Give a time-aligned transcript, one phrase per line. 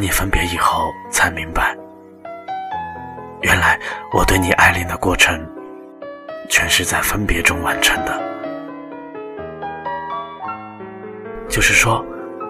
[0.00, 1.76] 你分别以后，才明白，
[3.42, 3.78] 原来
[4.12, 5.46] 我对你爱恋的过程，
[6.48, 8.18] 全是在分别中完成的。
[11.50, 12.02] 就是说，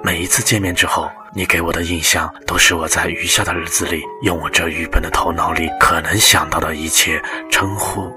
[0.05, 7.21] 每一次见面之后，你给我的印象，都是我在余下的日子里，用我这愚笨的头脑里可能想到的一切
[7.51, 8.09] 称呼，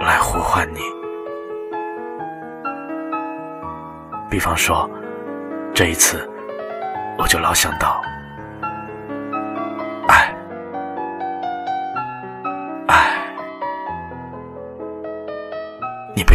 [0.00, 0.78] 来呼唤你。
[4.30, 4.88] 比方说，
[5.74, 6.30] 这一次，
[7.18, 8.00] 我就老想到，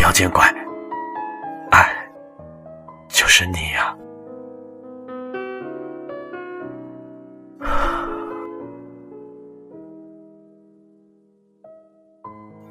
[0.07, 0.49] 要见怪，
[1.69, 1.85] 爱，
[3.09, 3.93] 就是你呀。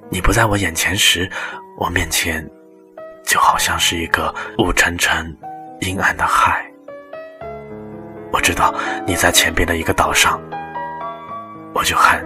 [0.08, 1.30] 你不在我眼前时，
[1.78, 2.42] 我面前。
[3.22, 5.36] 就好像是一个雾沉沉、
[5.80, 6.64] 阴暗的海。
[8.33, 8.72] 我知道
[9.05, 10.41] 你在前边的一个岛上，
[11.74, 12.24] 我就喊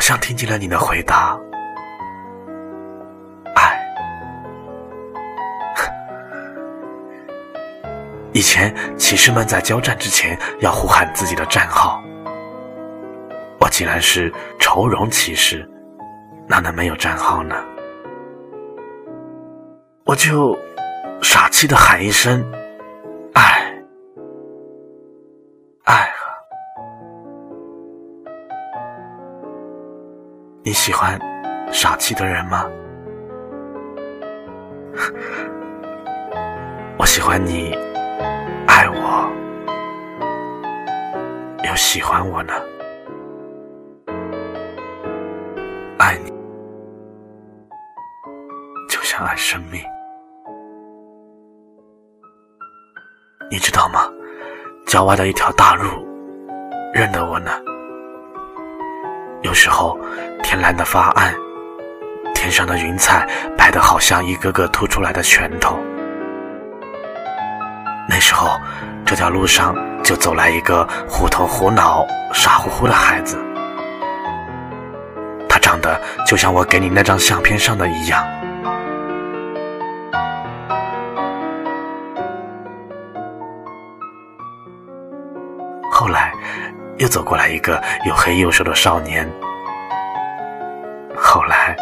[0.00, 1.38] 好像听见了你的回答，
[3.54, 3.78] 爱。
[8.32, 12.02] 以前骑士们在交战之前要呼喊自己的战号。
[13.60, 15.68] 我既然是愁容骑士，
[16.48, 17.54] 哪能没有战号呢？
[20.06, 20.58] 我就
[21.20, 22.42] 傻气的喊一声
[30.62, 31.18] “你喜欢
[31.72, 32.66] 傻气的人吗？
[36.98, 37.74] 我喜欢你
[38.66, 39.26] 爱我，
[41.64, 42.52] 又喜欢我呢。
[45.98, 46.30] 爱你，
[48.86, 49.82] 就像爱生命。
[53.50, 54.12] 你知道吗？
[54.86, 56.06] 郊外的一条大路，
[56.92, 57.50] 认得我呢。
[59.50, 59.98] 有时候
[60.44, 61.34] 天蓝的发暗，
[62.32, 63.26] 天上的云彩
[63.58, 65.76] 白的好像一个个凸出来的拳头。
[68.08, 68.60] 那时候，
[69.04, 69.74] 这条路上
[70.04, 73.36] 就走来一个虎头虎脑、傻乎乎的孩子。
[75.48, 78.24] 他长得就像我给你那张相片上的一样。
[87.00, 89.26] 又走过来一个又黑又瘦的少年。
[91.16, 91.74] 后来，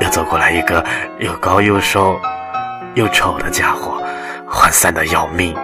[0.00, 0.84] 又走过来一个
[1.18, 2.20] 又高又瘦
[2.94, 4.00] 又丑的家伙，
[4.46, 5.56] 涣散的要命，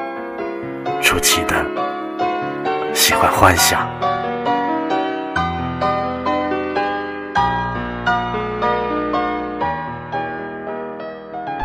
[1.01, 1.65] 出奇的
[2.93, 3.89] 喜欢幻想。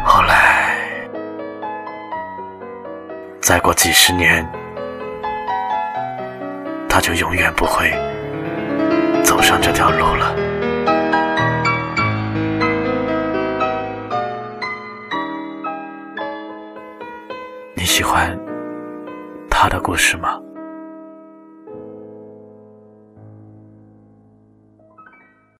[0.05, 0.75] 后来
[3.41, 4.47] 再过几十年，
[6.89, 7.89] 他就永远不会
[9.23, 10.35] 走上这条路了。
[17.75, 18.37] 你喜欢
[19.49, 20.41] 他的故事吗？